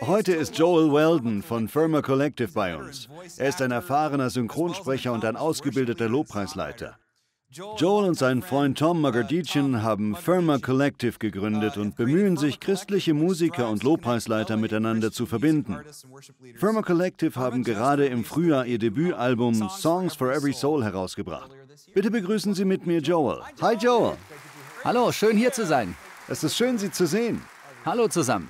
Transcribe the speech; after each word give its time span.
Heute 0.00 0.32
ist 0.32 0.56
Joel 0.56 0.92
Weldon 0.92 1.42
von 1.42 1.68
Firma 1.68 2.00
Collective 2.00 2.52
bei 2.52 2.76
uns. 2.76 3.08
Er 3.36 3.48
ist 3.48 3.60
ein 3.60 3.70
erfahrener 3.70 4.30
Synchronsprecher 4.30 5.12
und 5.12 5.24
ein 5.24 5.36
ausgebildeter 5.36 6.08
Lobpreisleiter. 6.08 6.96
Joel 7.76 8.08
und 8.08 8.14
sein 8.14 8.40
Freund 8.40 8.78
Tom 8.78 9.02
Magadichin 9.02 9.82
haben 9.82 10.16
Firma 10.16 10.56
Collective 10.56 11.18
gegründet 11.18 11.76
und 11.76 11.96
bemühen 11.96 12.38
sich, 12.38 12.60
christliche 12.60 13.12
Musiker 13.12 13.68
und 13.68 13.82
Lobpreisleiter 13.82 14.56
miteinander 14.56 15.12
zu 15.12 15.26
verbinden. 15.26 15.78
Firma 16.56 16.80
Collective 16.80 17.38
haben 17.38 17.62
gerade 17.62 18.06
im 18.06 18.24
Frühjahr 18.24 18.64
ihr 18.64 18.78
Debütalbum 18.78 19.68
Songs 19.68 20.14
for 20.16 20.32
Every 20.32 20.54
Soul 20.54 20.82
herausgebracht. 20.82 21.50
Bitte 21.92 22.10
begrüßen 22.10 22.54
Sie 22.54 22.64
mit 22.64 22.86
mir 22.86 23.00
Joel. 23.00 23.42
Hi 23.60 23.76
Joel. 23.76 24.16
Hallo, 24.82 25.12
schön 25.12 25.36
hier 25.36 25.52
zu 25.52 25.66
sein. 25.66 25.94
Es 26.28 26.42
ist 26.42 26.56
schön, 26.56 26.78
Sie 26.78 26.90
zu 26.90 27.06
sehen. 27.06 27.42
Hallo 27.84 28.06
zusammen. 28.06 28.48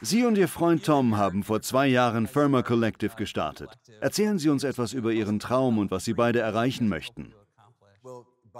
Sie 0.00 0.24
und 0.24 0.38
Ihr 0.38 0.46
Freund 0.46 0.84
Tom 0.84 1.16
haben 1.16 1.42
vor 1.42 1.62
zwei 1.62 1.88
Jahren 1.88 2.28
Firma 2.28 2.62
Collective 2.62 3.16
gestartet. 3.16 3.70
Erzählen 4.00 4.38
Sie 4.38 4.48
uns 4.48 4.62
etwas 4.62 4.92
über 4.92 5.12
Ihren 5.12 5.40
Traum 5.40 5.78
und 5.78 5.90
was 5.90 6.04
Sie 6.04 6.14
beide 6.14 6.40
erreichen 6.40 6.88
möchten. 6.88 7.34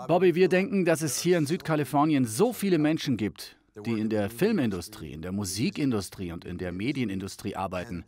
Bobby, 0.09 0.35
wir 0.35 0.49
denken, 0.49 0.85
dass 0.85 1.03
es 1.03 1.21
hier 1.21 1.39
in 1.39 1.47
Südkalifornien 1.47 2.25
so 2.25 2.53
viele 2.53 2.79
Menschen 2.79 3.17
gibt, 3.17 3.59
die 3.87 4.01
in 4.01 4.09
der 4.09 4.29
Filmindustrie, 4.29 5.13
in 5.13 5.23
der 5.23 5.33
Musikindustrie 5.33 6.33
und 6.33 6.45
in 6.45 6.59
der 6.59 6.73
Medienindustrie 6.73 7.55
arbeiten. 7.55 8.05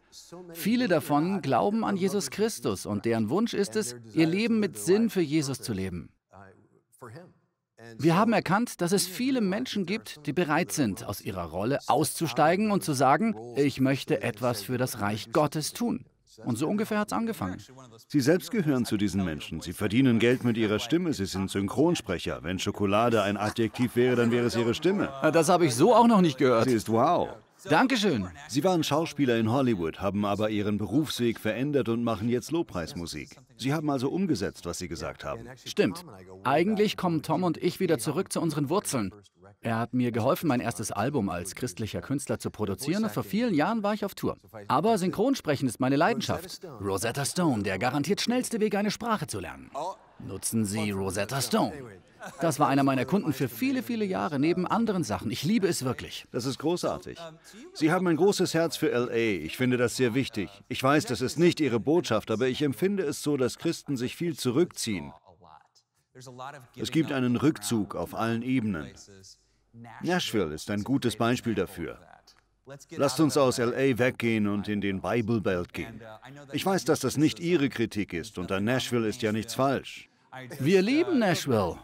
Viele 0.52 0.88
davon 0.88 1.42
glauben 1.42 1.84
an 1.84 1.97
Jesus 1.97 2.30
Christus 2.30 2.86
und 2.86 3.05
deren 3.05 3.30
Wunsch 3.30 3.55
ist 3.55 3.77
es, 3.77 3.97
ihr 4.14 4.27
Leben 4.27 4.58
mit 4.58 4.77
Sinn 4.78 5.11
für 5.11 5.22
Jesus 5.22 5.61
zu 5.61 5.72
leben. 5.72 6.11
Wir 7.98 8.16
haben 8.16 8.33
erkannt, 8.33 8.80
dass 8.80 8.93
es 8.93 9.07
viele 9.07 9.41
Menschen 9.41 9.87
gibt, 9.87 10.27
die 10.27 10.33
bereit 10.33 10.73
sind, 10.73 11.05
aus 11.05 11.20
ihrer 11.20 11.45
Rolle 11.45 11.79
auszusteigen 11.87 12.70
und 12.70 12.84
zu 12.84 12.93
sagen, 12.93 13.34
ich 13.56 13.80
möchte 13.80 14.23
etwas 14.23 14.62
für 14.62 14.79
das 14.79 15.01
Reich 15.01 15.33
Gottes 15.33 15.73
tun. 15.73 16.05
Und 16.45 16.56
so 16.56 16.69
ungefähr 16.69 16.98
hat 16.98 17.09
es 17.09 17.12
angefangen. 17.12 17.59
Sie 18.09 18.20
selbst 18.20 18.50
gehören 18.50 18.84
zu 18.84 18.97
diesen 18.97 19.25
Menschen. 19.25 19.61
Sie 19.61 19.72
verdienen 19.72 20.19
Geld 20.19 20.45
mit 20.45 20.56
ihrer 20.56 20.78
Stimme. 20.78 21.12
Sie 21.12 21.27
sind 21.27 21.50
Synchronsprecher. 21.50 22.42
Wenn 22.42 22.59
Schokolade 22.59 23.22
ein 23.22 23.37
Adjektiv 23.37 23.97
wäre, 23.97 24.17
dann 24.17 24.31
wäre 24.31 24.47
es 24.47 24.56
ihre 24.56 24.75
Stimme. 24.75 25.11
Das 25.33 25.48
habe 25.48 25.67
ich 25.67 25.75
so 25.75 25.94
auch 25.94 26.06
noch 26.06 26.20
nicht 26.20 26.39
gehört. 26.39 26.69
Sie 26.69 26.75
ist 26.75 26.91
wow. 26.91 27.28
Dankeschön. 27.69 28.28
Sie 28.48 28.64
waren 28.64 28.83
Schauspieler 28.83 29.39
in 29.39 29.50
Hollywood, 29.50 30.00
haben 30.00 30.25
aber 30.25 30.50
ihren 30.50 30.78
Berufsweg 30.78 31.39
verändert 31.39 31.89
und 31.89 32.03
machen 32.03 32.28
jetzt 32.28 32.50
Lobpreismusik. 32.50 33.36
Sie 33.56 33.72
haben 33.72 33.91
also 33.91 34.11
umgesetzt, 34.11 34.66
was 34.66 34.78
Sie 34.78 34.89
gesagt 34.89 35.25
haben. 35.25 35.47
Stimmt. 35.64 36.05
Eigentlich 36.44 36.97
kommen 36.97 37.22
Tom 37.22 37.44
und 37.44 37.58
ich 37.58 37.81
wieder 37.81 37.98
zurück 37.98 38.33
zu 38.33 38.41
unseren 38.41 38.69
Wurzeln. 38.69 39.12
Er 39.62 39.78
hat 39.78 39.92
mir 39.92 40.11
geholfen, 40.11 40.48
mein 40.48 40.61
erstes 40.61 40.91
Album 40.91 41.28
als 41.28 41.55
christlicher 41.55 42.00
Künstler 42.00 42.38
zu 42.38 42.50
produzieren 42.50 43.05
und 43.05 43.12
vor 43.12 43.25
vielen 43.25 43.53
Jahren 43.55 43.83
war 43.83 43.92
ich 43.92 44.05
auf 44.05 44.14
Tour. 44.14 44.38
Aber 44.69 44.97
Synchronsprechen 44.97 45.69
ist 45.69 45.81
meine 45.81 45.97
Leidenschaft. 45.97 46.61
Rosetta 46.81 47.25
Stone, 47.25 47.62
der 47.62 47.78
garantiert 47.78 48.20
schnellste 48.22 48.61
Weg, 48.61 48.75
eine 48.75 48.91
Sprache 48.91 49.27
zu 49.27 49.38
lernen. 49.38 49.70
Nutzen 50.26 50.64
Sie 50.64 50.90
Rosetta 50.90 51.40
Stone. 51.40 51.72
Das 52.40 52.58
war 52.58 52.68
einer 52.68 52.82
meiner 52.82 53.04
Kunden 53.04 53.32
für 53.32 53.48
viele, 53.48 53.82
viele 53.82 54.04
Jahre, 54.04 54.38
neben 54.38 54.66
anderen 54.66 55.04
Sachen. 55.04 55.30
Ich 55.30 55.42
liebe 55.42 55.66
es 55.66 55.84
wirklich. 55.84 56.26
Das 56.32 56.44
ist 56.44 56.58
großartig. 56.58 57.18
Sie 57.72 57.90
haben 57.90 58.06
ein 58.06 58.16
großes 58.16 58.54
Herz 58.54 58.76
für 58.76 58.88
LA. 58.88 59.14
Ich 59.44 59.56
finde 59.56 59.76
das 59.76 59.96
sehr 59.96 60.14
wichtig. 60.14 60.50
Ich 60.68 60.82
weiß, 60.82 61.06
das 61.06 61.20
ist 61.22 61.38
nicht 61.38 61.60
Ihre 61.60 61.80
Botschaft, 61.80 62.30
aber 62.30 62.48
ich 62.48 62.62
empfinde 62.62 63.04
es 63.04 63.22
so, 63.22 63.36
dass 63.36 63.58
Christen 63.58 63.96
sich 63.96 64.16
viel 64.16 64.36
zurückziehen. 64.36 65.12
Es 66.76 66.91
gibt 66.91 67.12
einen 67.12 67.36
Rückzug 67.36 67.94
auf 67.94 68.14
allen 68.14 68.42
Ebenen. 68.42 68.92
Nashville 70.02 70.52
ist 70.52 70.70
ein 70.70 70.84
gutes 70.84 71.16
Beispiel 71.16 71.54
dafür. 71.54 71.98
Lasst 72.91 73.18
uns 73.20 73.36
aus 73.36 73.58
LA 73.58 73.98
weggehen 73.98 74.46
und 74.46 74.68
in 74.68 74.80
den 74.80 75.00
Bible 75.00 75.41
Belt 75.41 75.72
gehen. 75.72 76.00
Ich 76.52 76.64
weiß, 76.64 76.84
dass 76.84 77.00
das 77.00 77.16
nicht 77.16 77.41
Ihre 77.41 77.68
Kritik 77.68 78.12
ist 78.12 78.38
und 78.38 78.52
an 78.52 78.64
Nashville 78.64 79.08
ist 79.08 79.22
ja 79.22 79.32
nichts 79.32 79.54
falsch. 79.54 80.09
Wir 80.59 80.83
lieben 80.83 81.19
Nashville. 81.19 81.78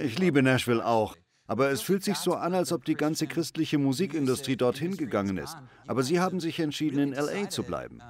Ich 0.00 0.18
liebe 0.18 0.42
Nashville 0.42 0.84
auch. 0.84 1.16
Aber 1.48 1.70
es 1.70 1.80
fühlt 1.80 2.02
sich 2.02 2.16
so 2.16 2.34
an, 2.34 2.54
als 2.54 2.72
ob 2.72 2.84
die 2.84 2.94
ganze 2.94 3.26
christliche 3.26 3.78
Musikindustrie 3.78 4.56
dorthin 4.56 4.96
gegangen 4.96 5.36
ist. 5.38 5.56
Aber 5.86 6.02
Sie 6.02 6.18
haben 6.20 6.40
sich 6.40 6.58
entschieden, 6.58 6.98
in 6.98 7.12
LA 7.12 7.48
zu 7.48 7.62
bleiben. 7.62 8.00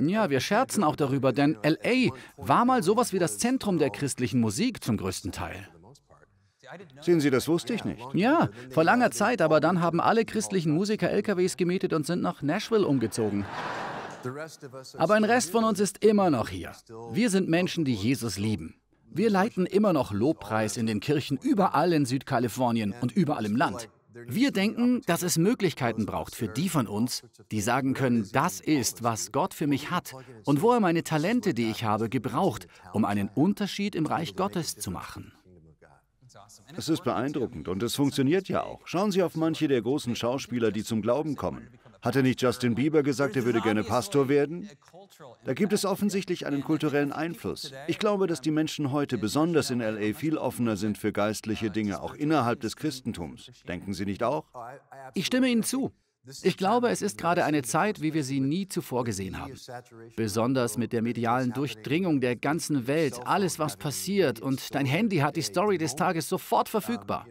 Ja, 0.00 0.30
wir 0.30 0.40
scherzen 0.40 0.84
auch 0.84 0.96
darüber, 0.96 1.32
denn 1.32 1.58
LA 1.62 2.10
war 2.36 2.64
mal 2.64 2.82
sowas 2.82 3.12
wie 3.12 3.18
das 3.18 3.38
Zentrum 3.38 3.78
der 3.78 3.90
christlichen 3.90 4.40
Musik 4.40 4.82
zum 4.82 4.96
größten 4.96 5.32
Teil. 5.32 5.68
Sehen 7.00 7.20
Sie, 7.20 7.30
das 7.30 7.46
wusste 7.48 7.74
ich 7.74 7.84
nicht. 7.84 8.02
Ja, 8.14 8.50
vor 8.70 8.84
langer 8.84 9.10
Zeit, 9.10 9.40
aber 9.40 9.60
dann 9.60 9.80
haben 9.80 10.00
alle 10.00 10.24
christlichen 10.24 10.72
Musiker 10.72 11.10
LKWs 11.10 11.56
gemietet 11.56 11.92
und 11.92 12.06
sind 12.06 12.22
nach 12.22 12.42
Nashville 12.42 12.86
umgezogen. 12.86 13.44
Aber 14.98 15.14
ein 15.14 15.24
Rest 15.24 15.50
von 15.50 15.64
uns 15.64 15.80
ist 15.80 16.04
immer 16.04 16.30
noch 16.30 16.48
hier. 16.48 16.72
Wir 17.12 17.30
sind 17.30 17.48
Menschen, 17.48 17.84
die 17.84 17.94
Jesus 17.94 18.38
lieben. 18.38 18.74
Wir 19.08 19.30
leiten 19.30 19.66
immer 19.66 19.92
noch 19.92 20.12
Lobpreis 20.12 20.76
in 20.76 20.86
den 20.86 21.00
Kirchen 21.00 21.38
überall 21.38 21.92
in 21.92 22.04
Südkalifornien 22.04 22.94
und 23.00 23.12
überall 23.12 23.46
im 23.46 23.56
Land. 23.56 23.88
Wir 24.26 24.50
denken, 24.50 25.02
dass 25.06 25.22
es 25.22 25.36
Möglichkeiten 25.36 26.06
braucht 26.06 26.34
für 26.34 26.48
die 26.48 26.68
von 26.70 26.86
uns, 26.86 27.22
die 27.50 27.60
sagen 27.60 27.92
können, 27.92 28.28
das 28.32 28.60
ist, 28.60 29.02
was 29.02 29.30
Gott 29.30 29.52
für 29.52 29.66
mich 29.66 29.90
hat 29.90 30.14
und 30.44 30.62
wo 30.62 30.72
er 30.72 30.80
meine 30.80 31.04
Talente, 31.04 31.52
die 31.52 31.70
ich 31.70 31.84
habe, 31.84 32.08
gebraucht, 32.08 32.66
um 32.92 33.04
einen 33.04 33.28
Unterschied 33.28 33.94
im 33.94 34.06
Reich 34.06 34.34
Gottes 34.34 34.76
zu 34.76 34.90
machen. 34.90 35.32
Es 36.76 36.88
ist 36.88 37.04
beeindruckend 37.04 37.68
und 37.68 37.82
es 37.82 37.94
funktioniert 37.94 38.48
ja 38.48 38.62
auch. 38.62 38.80
Schauen 38.86 39.12
Sie 39.12 39.22
auf 39.22 39.36
manche 39.36 39.68
der 39.68 39.82
großen 39.82 40.16
Schauspieler, 40.16 40.70
die 40.70 40.84
zum 40.84 41.02
Glauben 41.02 41.36
kommen. 41.36 41.68
Hatte 42.06 42.22
nicht 42.22 42.40
Justin 42.40 42.76
Bieber 42.76 43.02
gesagt, 43.02 43.34
er 43.34 43.44
würde 43.44 43.60
gerne 43.60 43.82
Pastor 43.82 44.28
werden? 44.28 44.70
Da 45.44 45.54
gibt 45.54 45.72
es 45.72 45.84
offensichtlich 45.84 46.46
einen 46.46 46.62
kulturellen 46.62 47.10
Einfluss. 47.10 47.72
Ich 47.88 47.98
glaube, 47.98 48.28
dass 48.28 48.40
die 48.40 48.52
Menschen 48.52 48.92
heute, 48.92 49.18
besonders 49.18 49.70
in 49.70 49.80
LA, 49.80 50.14
viel 50.14 50.38
offener 50.38 50.76
sind 50.76 50.98
für 50.98 51.12
geistliche 51.12 51.68
Dinge, 51.68 52.00
auch 52.00 52.14
innerhalb 52.14 52.60
des 52.60 52.76
Christentums. 52.76 53.50
Denken 53.66 53.92
Sie 53.92 54.04
nicht 54.04 54.22
auch? 54.22 54.44
Ich 55.14 55.26
stimme 55.26 55.48
Ihnen 55.48 55.64
zu. 55.64 55.90
Ich 56.42 56.56
glaube, 56.56 56.88
es 56.88 57.02
ist 57.02 57.18
gerade 57.18 57.44
eine 57.44 57.62
Zeit, 57.62 58.00
wie 58.02 58.14
wir 58.14 58.24
sie 58.24 58.40
nie 58.40 58.68
zuvor 58.68 59.04
gesehen 59.04 59.38
haben. 59.38 59.54
Besonders 60.16 60.76
mit 60.76 60.92
der 60.92 61.02
medialen 61.02 61.52
Durchdringung 61.52 62.20
der 62.20 62.36
ganzen 62.36 62.86
Welt, 62.86 63.20
alles, 63.24 63.58
was 63.58 63.76
passiert 63.76 64.40
und 64.40 64.74
dein 64.74 64.86
Handy 64.86 65.18
hat 65.18 65.36
die 65.36 65.42
Story 65.42 65.78
des 65.78 65.94
Tages 65.94 66.28
sofort 66.28 66.68
verfügbar. 66.68 67.26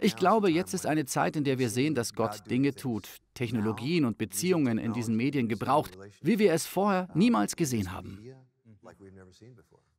Ich 0.00 0.16
glaube, 0.16 0.50
jetzt 0.50 0.74
ist 0.74 0.86
eine 0.86 1.04
Zeit, 1.04 1.36
in 1.36 1.44
der 1.44 1.58
wir 1.58 1.70
sehen, 1.70 1.94
dass 1.94 2.14
Gott 2.14 2.48
Dinge 2.50 2.74
tut, 2.74 3.08
Technologien 3.34 4.04
und 4.04 4.18
Beziehungen 4.18 4.78
in 4.78 4.92
diesen 4.92 5.16
Medien 5.16 5.48
gebraucht, 5.48 5.98
wie 6.20 6.38
wir 6.38 6.52
es 6.52 6.66
vorher 6.66 7.08
niemals 7.14 7.56
gesehen 7.56 7.92
haben. 7.92 8.20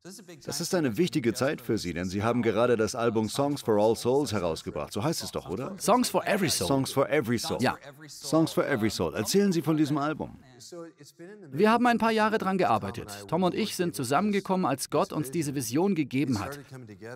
Das 0.02 0.62
ist 0.62 0.74
eine 0.74 0.96
wichtige 0.96 1.34
Zeit 1.34 1.60
für 1.60 1.76
Sie, 1.76 1.92
denn 1.92 2.08
Sie 2.08 2.22
haben 2.22 2.40
gerade 2.40 2.78
das 2.78 2.94
Album 2.94 3.28
Songs 3.28 3.60
for 3.60 3.76
All 3.78 3.94
Souls 3.94 4.32
herausgebracht. 4.32 4.94
So 4.94 5.04
heißt 5.04 5.22
es 5.22 5.30
doch, 5.30 5.50
oder? 5.50 5.76
Songs 5.78 6.08
for 6.08 6.26
Every 6.26 6.48
Soul. 6.48 6.68
Songs 6.68 6.90
for 6.90 7.10
Every 7.10 7.38
Soul. 7.38 7.58
Ja. 7.60 7.76
Songs 8.08 8.50
for 8.52 8.66
Every 8.66 8.88
Soul. 8.88 9.14
Erzählen 9.14 9.52
Sie 9.52 9.60
von 9.60 9.76
diesem 9.76 9.98
Album. 9.98 10.38
Wir 11.50 11.70
haben 11.70 11.86
ein 11.86 11.98
paar 11.98 12.12
Jahre 12.12 12.38
daran 12.38 12.56
gearbeitet. 12.56 13.26
Tom 13.28 13.42
und 13.42 13.54
ich 13.54 13.76
sind 13.76 13.94
zusammengekommen, 13.94 14.64
als 14.64 14.88
Gott 14.88 15.12
uns 15.12 15.30
diese 15.30 15.54
Vision 15.54 15.94
gegeben 15.94 16.38
hat. 16.40 16.58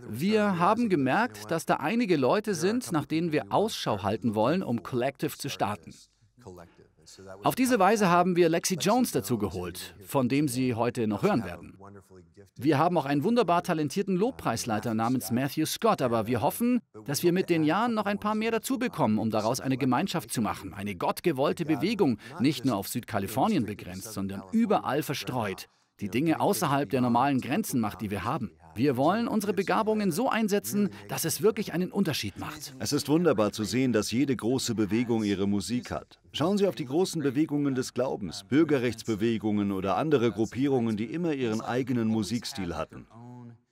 Wir 0.06 0.58
haben 0.58 0.90
gemerkt, 0.90 1.50
dass 1.50 1.64
da 1.64 1.76
einige 1.76 2.18
Leute 2.18 2.54
sind, 2.54 2.92
nach 2.92 3.06
denen 3.06 3.32
wir 3.32 3.46
Ausschau 3.48 4.02
halten 4.02 4.34
wollen, 4.34 4.62
um 4.62 4.82
Collective 4.82 5.38
zu 5.38 5.48
starten. 5.48 5.94
Auf 7.42 7.54
diese 7.54 7.78
Weise 7.78 8.08
haben 8.08 8.36
wir 8.36 8.48
Lexi 8.48 8.76
Jones 8.76 9.12
dazu 9.12 9.38
geholt, 9.38 9.94
von 10.06 10.28
dem 10.28 10.48
Sie 10.48 10.74
heute 10.74 11.06
noch 11.06 11.22
hören 11.22 11.44
werden. 11.44 11.78
Wir 12.56 12.78
haben 12.78 12.96
auch 12.96 13.04
einen 13.04 13.24
wunderbar 13.24 13.62
talentierten 13.62 14.16
Lobpreisleiter 14.16 14.94
namens 14.94 15.30
Matthew 15.30 15.66
Scott, 15.66 16.02
aber 16.02 16.26
wir 16.26 16.40
hoffen, 16.40 16.80
dass 17.04 17.22
wir 17.22 17.32
mit 17.32 17.50
den 17.50 17.64
Jahren 17.64 17.94
noch 17.94 18.06
ein 18.06 18.18
paar 18.18 18.34
mehr 18.34 18.50
dazu 18.50 18.78
bekommen, 18.78 19.18
um 19.18 19.30
daraus 19.30 19.60
eine 19.60 19.76
Gemeinschaft 19.76 20.32
zu 20.32 20.40
machen. 20.40 20.72
Eine 20.72 20.94
gottgewollte 20.94 21.64
Bewegung, 21.64 22.18
nicht 22.40 22.64
nur 22.64 22.76
auf 22.76 22.88
Südkalifornien 22.88 23.66
begrenzt, 23.66 24.12
sondern 24.12 24.42
überall 24.52 25.02
verstreut, 25.02 25.68
die 26.00 26.08
Dinge 26.08 26.40
außerhalb 26.40 26.88
der 26.90 27.00
normalen 27.00 27.40
Grenzen 27.40 27.80
macht, 27.80 28.00
die 28.00 28.10
wir 28.10 28.24
haben. 28.24 28.50
Wir 28.74 28.96
wollen 28.96 29.28
unsere 29.28 29.52
Begabungen 29.52 30.10
so 30.10 30.28
einsetzen, 30.28 30.90
dass 31.08 31.24
es 31.24 31.42
wirklich 31.42 31.72
einen 31.72 31.92
Unterschied 31.92 32.38
macht. 32.38 32.74
Es 32.78 32.92
ist 32.92 33.08
wunderbar 33.08 33.52
zu 33.52 33.64
sehen, 33.64 33.92
dass 33.92 34.10
jede 34.10 34.34
große 34.34 34.74
Bewegung 34.74 35.22
ihre 35.22 35.46
Musik 35.46 35.90
hat. 35.90 36.18
Schauen 36.32 36.58
Sie 36.58 36.66
auf 36.66 36.74
die 36.74 36.86
großen 36.86 37.22
Bewegungen 37.22 37.74
des 37.74 37.94
Glaubens, 37.94 38.44
Bürgerrechtsbewegungen 38.44 39.70
oder 39.70 39.96
andere 39.96 40.32
Gruppierungen, 40.32 40.96
die 40.96 41.06
immer 41.06 41.32
ihren 41.32 41.60
eigenen 41.60 42.08
Musikstil 42.08 42.76
hatten. 42.76 43.06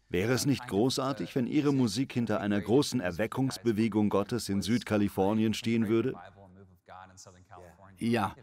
Wäre 0.09 0.35
es 0.35 0.45
nicht 0.45 0.69
großartig, 0.69 1.35
wenn 1.35 1.47
Ihre 1.47 1.73
Musik 1.73 2.13
hinter 2.13 2.41
einer 2.41 2.61
großen 2.61 3.01
Erweckungsbewegung 3.01 4.11
Gottes 4.11 4.51
in 4.51 4.61
Südkalifornien 4.61 5.55
stehen 5.55 5.89
würde? 5.89 6.15
Ja, 8.03 8.35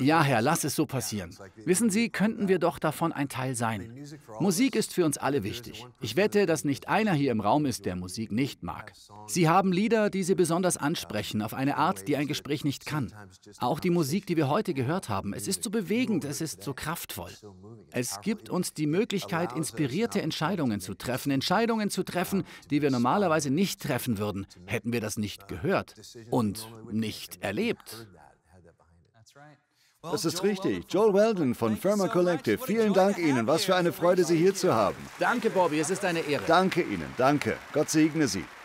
ja, 0.00 0.20
Herr, 0.22 0.42
lass 0.42 0.64
es 0.64 0.74
so 0.74 0.84
passieren. 0.84 1.36
Wissen 1.64 1.90
Sie, 1.90 2.08
könnten 2.08 2.48
wir 2.48 2.58
doch 2.58 2.80
davon 2.80 3.12
ein 3.12 3.28
Teil 3.28 3.54
sein. 3.54 4.04
Musik 4.40 4.74
ist 4.74 4.92
für 4.92 5.04
uns 5.04 5.16
alle 5.16 5.44
wichtig. 5.44 5.86
Ich 6.00 6.16
wette, 6.16 6.44
dass 6.44 6.64
nicht 6.64 6.88
einer 6.88 7.12
hier 7.12 7.30
im 7.30 7.40
Raum 7.40 7.66
ist, 7.66 7.84
der 7.86 7.94
Musik 7.94 8.32
nicht 8.32 8.64
mag. 8.64 8.92
Sie 9.28 9.48
haben 9.48 9.72
Lieder, 9.72 10.10
die 10.10 10.24
Sie 10.24 10.34
besonders 10.34 10.76
ansprechen, 10.76 11.40
auf 11.40 11.54
eine 11.54 11.76
Art, 11.76 12.08
die 12.08 12.16
ein 12.16 12.26
Gespräch 12.26 12.64
nicht 12.64 12.84
kann. 12.84 13.12
Auch 13.60 13.78
die 13.78 13.90
Musik, 13.90 14.26
die 14.26 14.36
wir 14.36 14.48
heute 14.48 14.74
gehört 14.74 15.08
haben, 15.08 15.34
es 15.34 15.46
ist 15.46 15.62
so 15.62 15.70
bewegend, 15.70 16.24
es 16.24 16.40
ist 16.40 16.64
so 16.64 16.74
kraftvoll. 16.74 17.30
Es 17.92 18.20
gibt 18.22 18.50
uns 18.50 18.74
die 18.74 18.88
Möglichkeit, 18.88 19.52
inspirierte 19.52 20.20
Entscheidungen 20.20 20.80
zu 20.80 20.94
treffen, 20.94 21.30
Entscheidungen 21.30 21.90
zu 21.90 22.02
treffen, 22.02 22.42
die 22.70 22.82
wir 22.82 22.90
normalerweise 22.90 23.50
nicht 23.50 23.80
treffen 23.80 24.18
würden, 24.18 24.46
hätten 24.66 24.92
wir 24.92 25.00
das 25.00 25.16
nicht 25.16 25.46
gehört 25.46 25.94
und 26.30 26.68
nicht 26.90 27.40
erlebt. 27.42 28.08
Das 30.02 30.24
ist 30.24 30.42
richtig. 30.42 30.84
Joel 30.88 31.14
Weldon 31.14 31.54
von 31.54 31.76
Firma 31.76 32.08
Collective. 32.08 32.58
Vielen 32.64 32.92
Dank 32.94 33.18
Ihnen. 33.18 33.46
Was 33.46 33.64
für 33.64 33.74
eine 33.74 33.92
Freude, 33.92 34.24
Sie 34.24 34.36
hier 34.36 34.54
zu 34.54 34.72
haben. 34.72 34.96
Danke, 35.18 35.50
Bobby. 35.50 35.80
Es 35.80 35.90
ist 35.90 36.04
eine 36.04 36.20
Ehre. 36.20 36.44
Danke 36.46 36.82
Ihnen. 36.82 37.12
Danke. 37.16 37.56
Gott 37.72 37.90
segne 37.90 38.28
Sie. 38.28 38.44